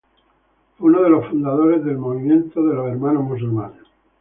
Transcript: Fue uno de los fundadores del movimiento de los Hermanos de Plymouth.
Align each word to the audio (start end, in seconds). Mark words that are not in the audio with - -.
Fue 0.79 0.89
uno 0.89 1.03
de 1.03 1.11
los 1.11 1.27
fundadores 1.27 1.85
del 1.85 1.99
movimiento 1.99 2.63
de 2.67 2.73
los 2.73 2.87
Hermanos 2.89 3.29
de 3.29 3.35
Plymouth. 3.35 3.75